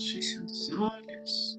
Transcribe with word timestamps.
fechando 0.00 0.46
os 0.46 0.70
olhos. 0.72 1.58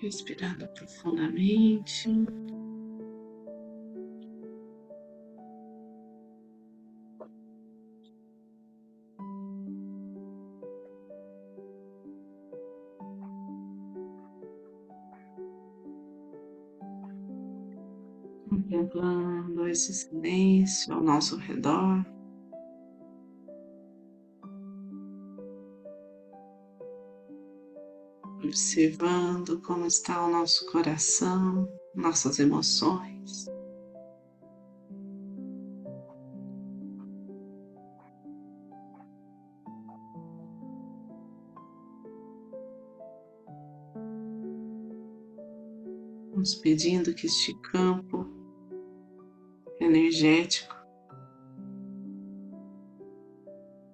Respirando 0.00 0.68
profundamente. 0.68 2.08
Contemplando 18.66 19.68
esse 19.68 19.94
silêncio 19.94 20.92
ao 20.92 21.02
nosso 21.02 21.36
redor. 21.36 22.04
Observando 28.42 29.60
como 29.62 29.86
está 29.86 30.24
o 30.24 30.30
nosso 30.30 30.70
coração, 30.70 31.68
nossas 31.94 32.38
emoções. 32.38 33.46
Nos 46.34 46.54
pedindo 46.56 47.14
que 47.14 47.26
este 47.26 47.58
campo 47.60 48.35
energético 50.16 50.74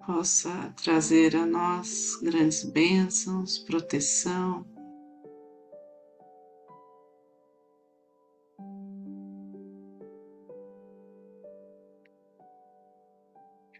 possa 0.07 0.73
trazer 0.83 1.37
a 1.37 1.47
nós 1.47 2.17
grandes 2.23 2.65
bênçãos, 2.65 3.59
proteção. 3.59 4.67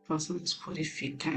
Possa 0.07 0.35
nos 0.35 0.53
purificar. 0.53 1.33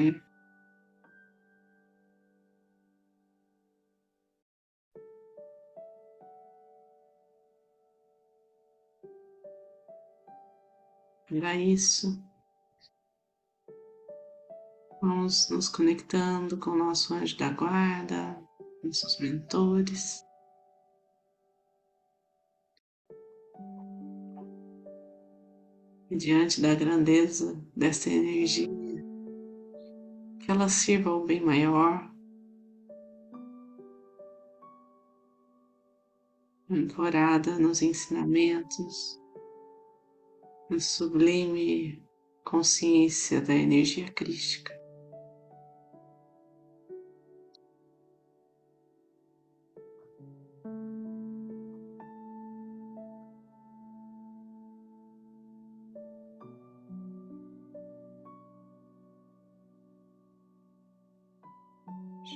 Para 11.37 11.53
isso, 11.53 12.17
vamos 15.01 15.49
nos 15.49 15.67
conectando 15.67 16.57
com 16.57 16.69
o 16.69 16.77
nosso 16.77 17.13
anjo 17.13 17.37
da 17.37 17.49
guarda, 17.49 18.41
nossos 18.81 19.19
mentores. 19.19 20.23
E 26.09 26.15
diante 26.15 26.61
da 26.61 26.73
grandeza 26.73 27.61
dessa 27.75 28.09
energia, 28.09 28.69
que 30.39 30.49
ela 30.49 30.69
sirva 30.69 31.09
ao 31.09 31.25
bem 31.25 31.41
maior, 31.41 32.09
ancorada 36.69 37.59
nos 37.59 37.81
ensinamentos 37.81 39.19
na 40.69 40.79
sublime 40.79 42.03
consciência 42.43 43.41
da 43.41 43.53
energia 43.53 44.11
crística. 44.11 44.73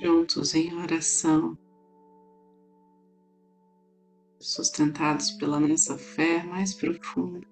Juntos 0.02 0.54
em 0.54 0.74
oração, 0.74 1.58
sustentados 4.38 5.32
pela 5.32 5.60
nossa 5.60 5.98
fé 5.98 6.42
mais 6.44 6.72
profunda. 6.72 7.49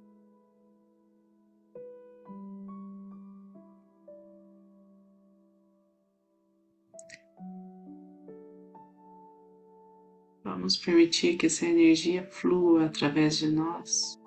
Vamos 10.68 10.84
permitir 10.84 11.38
que 11.38 11.46
essa 11.46 11.64
energia 11.64 12.28
flua 12.30 12.84
através 12.84 13.38
de 13.38 13.48
nós, 13.50 14.20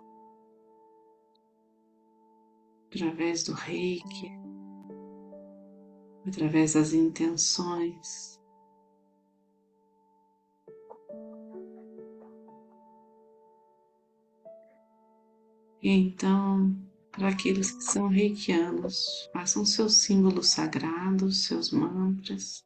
através 2.87 3.43
do 3.43 3.53
reiki, 3.53 4.31
através 6.27 6.73
das 6.73 6.93
intenções. 6.93 8.39
E 15.79 15.89
então, 15.91 16.75
para 17.11 17.27
aqueles 17.27 17.69
que 17.69 17.83
são 17.83 18.07
reikianos, 18.07 19.29
façam 19.31 19.63
seus 19.63 19.97
símbolos 19.97 20.47
sagrados, 20.47 21.45
seus 21.45 21.71
mantras. 21.71 22.65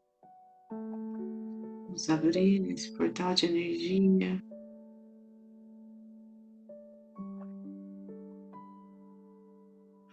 Vamos 1.96 2.10
abrir 2.10 2.70
esse 2.72 2.92
portal 2.98 3.34
de 3.34 3.46
energia. 3.46 4.44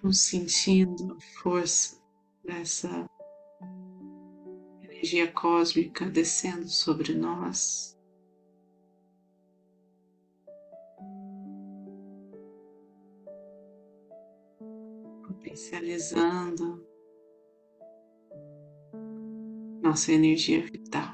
Vamos 0.00 0.20
sentindo 0.20 1.14
a 1.14 1.20
força 1.42 2.00
dessa 2.44 3.04
energia 4.84 5.32
cósmica 5.32 6.08
descendo 6.08 6.68
sobre 6.68 7.14
nós. 7.14 7.98
Potencializando 15.26 16.86
nossa 19.82 20.12
energia 20.12 20.62
vital. 20.62 21.11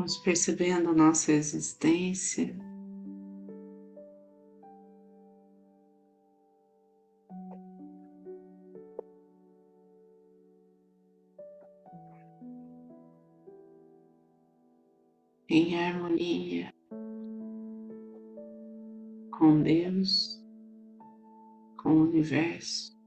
Vamos 0.00 0.16
percebendo 0.16 0.94
nossa 0.94 1.30
existência. 1.30 2.56
em 15.50 15.76
harmonia 15.76 16.72
com 19.32 19.60
Deus, 19.62 20.40
com 21.76 21.90
o 21.90 22.02
universo. 22.04 22.99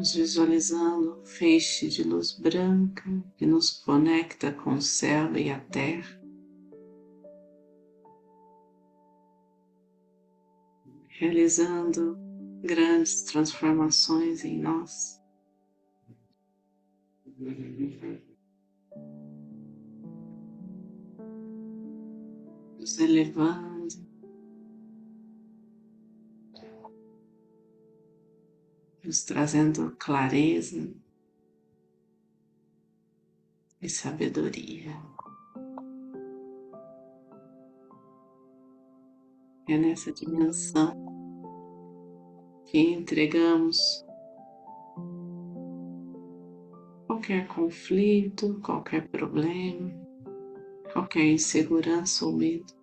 Vamos 0.00 0.14
visualizando 0.14 1.20
um 1.20 1.26
feixe 1.26 1.86
de 1.86 2.02
luz 2.02 2.32
branca 2.32 3.04
que 3.36 3.44
nos 3.44 3.68
conecta 3.68 4.50
com 4.50 4.76
o 4.76 4.80
céu 4.80 5.36
e 5.36 5.50
a 5.50 5.60
terra. 5.60 6.18
Realizando 11.06 12.16
grandes 12.62 13.24
transformações 13.24 14.42
em 14.42 14.58
nós. 14.58 15.20
Nos 22.78 22.98
elevando 22.98 23.69
nos 29.10 29.24
trazendo 29.24 29.90
clareza 29.98 30.88
e 33.82 33.88
sabedoria. 33.88 34.94
É 39.68 39.76
nessa 39.76 40.12
dimensão 40.12 40.94
que 42.66 42.78
entregamos 42.78 43.76
qualquer 47.08 47.48
conflito, 47.48 48.60
qualquer 48.60 49.08
problema, 49.08 49.90
qualquer 50.92 51.24
insegurança 51.24 52.24
ou 52.24 52.36
medo. 52.36 52.79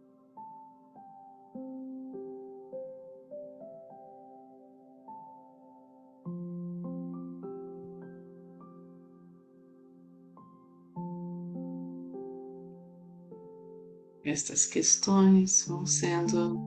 Estas 14.38 14.68
questões 14.68 15.66
vão 15.68 15.84
sendo 15.84 16.62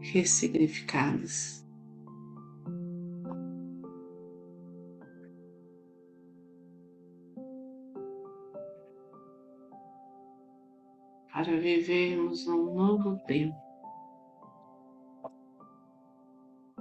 ressignificadas. 0.00 1.64
Para 11.32 11.56
vivermos 11.60 12.48
um 12.48 12.74
novo 12.74 13.16
tempo, 13.26 13.54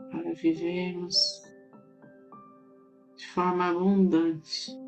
para 0.10 0.34
vivermos 0.34 1.44
de 3.18 3.28
forma 3.28 3.66
abundante. 3.70 4.85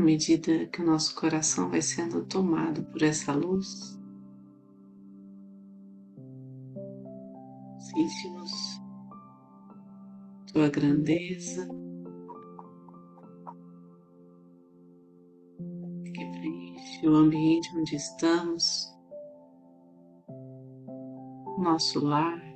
À 0.00 0.02
medida 0.02 0.66
que 0.68 0.80
o 0.80 0.86
nosso 0.86 1.14
coração 1.14 1.68
vai 1.68 1.82
sendo 1.82 2.24
tomado 2.24 2.82
por 2.84 3.02
essa 3.02 3.34
luz, 3.34 4.00
sentimos 7.78 8.50
tua 10.50 10.70
grandeza 10.70 11.68
que 16.06 16.30
preenche 16.32 17.06
o 17.06 17.14
ambiente 17.14 17.70
onde 17.76 17.96
estamos, 17.96 18.96
nosso 21.58 22.02
lar. 22.02 22.49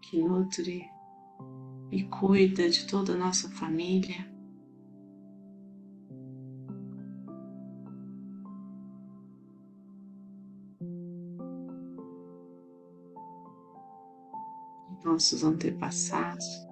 Que 0.00 0.22
nutre 0.22 0.88
e 1.90 2.04
cuida 2.04 2.68
de 2.68 2.86
toda 2.86 3.14
a 3.14 3.16
nossa 3.16 3.48
família. 3.50 4.28
Nossos 15.04 15.42
antepassados. 15.42 16.67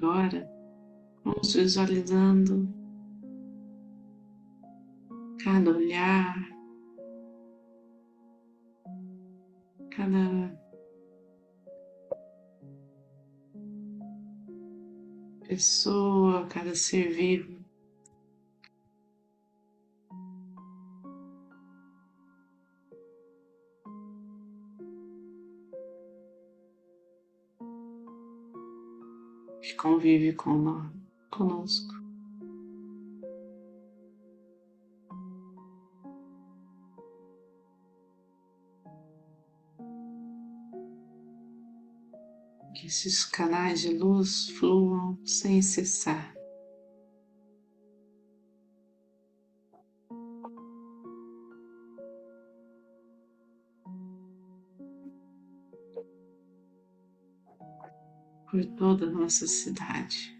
Agora 0.00 0.50
vamos 1.22 1.54
visualizando 1.54 2.66
cada 5.44 5.70
olhar, 5.70 6.34
cada 9.90 10.58
pessoa, 15.46 16.46
cada 16.46 16.74
ser 16.74 17.12
vivo. 17.12 17.59
Convive 30.10 30.32
conosco. 31.30 31.94
Que 42.74 42.86
esses 42.86 43.24
canais 43.24 43.80
de 43.80 43.96
luz 43.96 44.48
fluam 44.50 45.18
sem 45.24 45.62
cessar. 45.62 46.39
por 58.60 58.66
toda 58.76 59.06
a 59.06 59.10
nossa 59.10 59.46
cidade. 59.46 60.38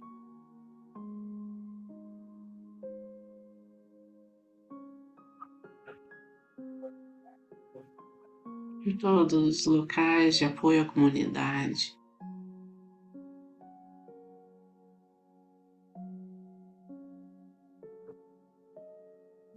De 8.85 8.97
todos 8.99 9.33
os 9.33 9.67
locais 9.67 10.37
de 10.37 10.45
apoio 10.45 10.83
à 10.83 10.85
comunidade. 10.85 11.99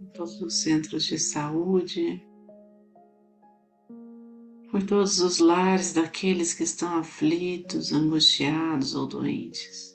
Em 0.00 0.06
todos 0.12 0.40
os 0.40 0.62
centros 0.62 1.04
de 1.04 1.18
saúde, 1.18 2.22
por 4.74 4.82
todos 4.82 5.20
os 5.20 5.38
lares 5.38 5.92
daqueles 5.92 6.52
que 6.52 6.64
estão 6.64 6.98
aflitos, 6.98 7.92
angustiados 7.92 8.92
ou 8.96 9.06
doentes. 9.06 9.94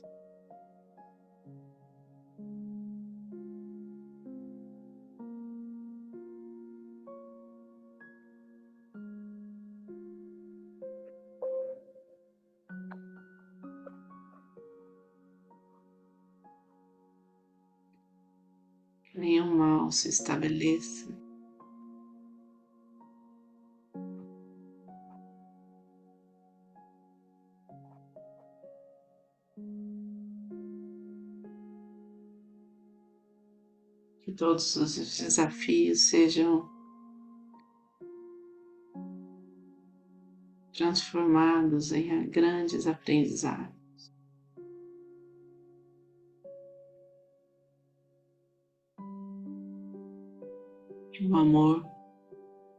nenhum 19.14 19.58
mal 19.58 19.92
se 19.92 20.08
estabeleça. 20.08 21.19
Que 34.22 34.32
todos 34.32 34.76
os 34.76 34.96
desafios 34.96 36.10
sejam 36.10 36.70
transformados 40.74 41.92
em 41.92 42.30
grandes 42.30 42.88
aprendizados. 42.88 43.80
que 51.20 51.28
o 51.28 51.36
amor 51.36 51.86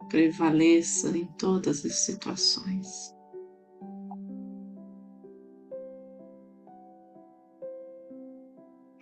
prevaleça 0.09 1.14
em 1.16 1.26
todas 1.38 1.85
as 1.85 1.94
situações. 1.97 3.14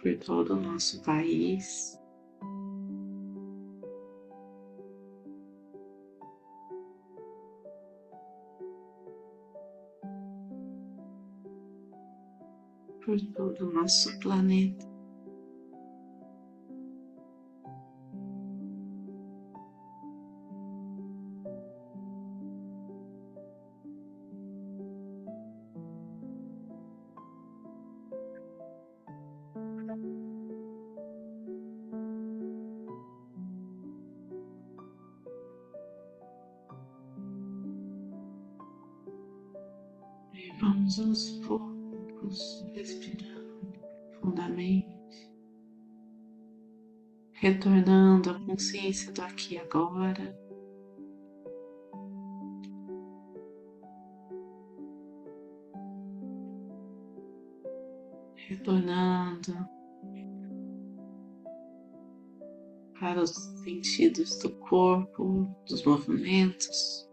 Por 0.02 0.18
todo 0.18 0.54
o 0.54 0.61
nosso 0.61 1.00
país. 1.04 1.98
Por 13.09 13.19
todo 13.35 13.71
o 13.71 13.73
nosso 13.73 14.19
planeta. 14.19 14.87
Vamos 40.61 41.00
aos 41.00 41.31
poucos 41.47 41.67
respirando 42.75 43.73
profundamente, 44.11 45.32
retornando 47.32 48.30
à 48.30 48.40
consciência 48.40 49.12
do 49.12 49.23
aqui 49.23 49.54
e 49.54 49.58
agora. 49.58 50.37
Retornando 58.37 59.68
para 62.99 63.23
os 63.23 63.30
sentidos 63.62 64.38
do 64.38 64.50
corpo, 64.50 65.49
dos 65.68 65.85
movimentos. 65.85 67.08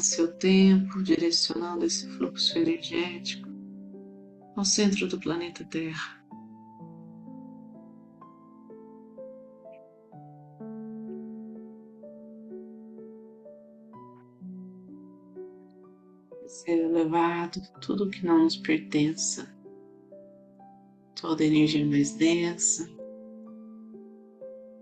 Seu 0.00 0.32
tempo, 0.36 1.02
direcionando 1.02 1.84
esse 1.84 2.08
fluxo 2.16 2.58
energético 2.58 3.48
ao 4.56 4.64
centro 4.64 5.06
do 5.08 5.18
planeta 5.18 5.64
Terra. 5.64 6.20
Ser 16.46 16.78
elevado 16.78 17.60
tudo 17.80 18.10
que 18.10 18.26
não 18.26 18.42
nos 18.42 18.56
pertença, 18.56 19.48
toda 21.14 21.44
energia 21.44 21.86
mais 21.86 22.12
densa, 22.16 22.86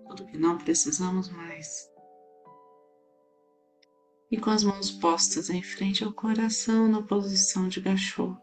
tudo 0.08 0.26
que 0.26 0.38
não 0.38 0.56
precisamos 0.56 1.28
mais 1.28 1.88
e 4.30 4.38
com 4.38 4.50
as 4.50 4.62
mãos 4.62 4.90
postas 4.90 5.48
em 5.48 5.62
frente 5.62 6.04
ao 6.04 6.12
coração 6.12 6.88
na 6.88 7.02
posição 7.02 7.68
de 7.68 7.80
gachô. 7.80 8.36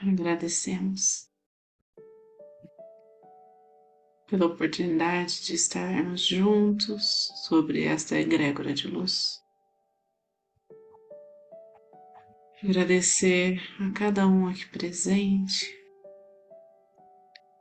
Agradecemos 0.00 1.28
pela 4.28 4.46
oportunidade 4.46 5.42
de 5.44 5.54
estarmos 5.54 6.26
juntos 6.26 7.30
sobre 7.46 7.84
esta 7.84 8.18
egrégora 8.18 8.74
de 8.74 8.88
luz. 8.88 9.42
Agradecer 12.62 13.60
a 13.80 13.90
cada 13.92 14.26
um 14.26 14.48
aqui 14.48 14.66
presente 14.68 15.75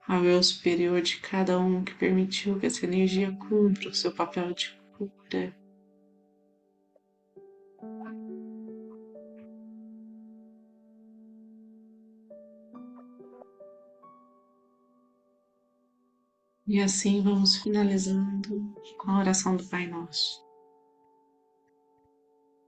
ao 0.07 0.24
eu 0.24 0.41
superior 0.43 1.01
de 1.01 1.19
cada 1.19 1.59
um 1.59 1.83
que 1.83 1.93
permitiu 1.95 2.59
que 2.59 2.67
essa 2.67 2.85
energia 2.85 3.31
cumpra 3.31 3.89
o 3.89 3.93
seu 3.93 4.12
papel 4.12 4.53
de 4.53 4.77
cura. 4.97 5.55
E 16.67 16.81
assim 16.81 17.21
vamos 17.21 17.57
finalizando 17.57 18.74
com 18.97 19.12
a 19.12 19.19
oração 19.19 19.55
do 19.55 19.63
Pai 19.65 19.88
Nosso. 19.88 20.43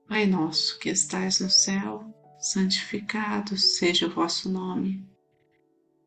Pai 0.07 0.25
nosso 0.25 0.79
que 0.79 0.89
estais 0.89 1.41
no 1.41 1.49
céu, 1.49 2.05
santificado 2.39 3.57
seja 3.57 4.07
o 4.07 4.13
vosso 4.13 4.49
nome. 4.49 5.16